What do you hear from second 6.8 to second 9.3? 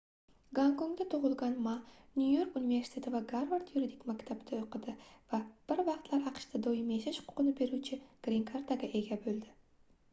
yashash huquqini beruvchi grin karta"ga ega